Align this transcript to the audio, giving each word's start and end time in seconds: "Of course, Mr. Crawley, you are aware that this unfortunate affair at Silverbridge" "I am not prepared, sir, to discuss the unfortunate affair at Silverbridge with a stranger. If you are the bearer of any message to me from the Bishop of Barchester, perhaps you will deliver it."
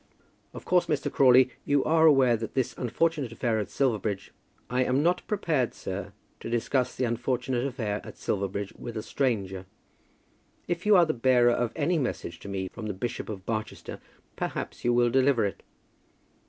"Of 0.51 0.65
course, 0.65 0.87
Mr. 0.87 1.11
Crawley, 1.11 1.51
you 1.63 1.83
are 1.83 2.07
aware 2.07 2.35
that 2.35 2.55
this 2.55 2.73
unfortunate 2.75 3.31
affair 3.31 3.59
at 3.59 3.69
Silverbridge" 3.69 4.31
"I 4.71 4.83
am 4.83 5.03
not 5.03 5.21
prepared, 5.27 5.75
sir, 5.75 6.13
to 6.39 6.49
discuss 6.49 6.95
the 6.95 7.03
unfortunate 7.03 7.67
affair 7.67 8.01
at 8.03 8.17
Silverbridge 8.17 8.73
with 8.73 8.97
a 8.97 9.03
stranger. 9.03 9.67
If 10.67 10.87
you 10.87 10.95
are 10.95 11.05
the 11.05 11.13
bearer 11.13 11.51
of 11.53 11.71
any 11.75 11.99
message 11.99 12.39
to 12.39 12.49
me 12.49 12.67
from 12.67 12.87
the 12.87 12.95
Bishop 12.95 13.29
of 13.29 13.45
Barchester, 13.45 13.99
perhaps 14.35 14.83
you 14.83 14.91
will 14.91 15.11
deliver 15.11 15.45
it." 15.45 15.61